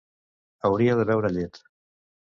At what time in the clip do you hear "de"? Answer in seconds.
1.01-1.05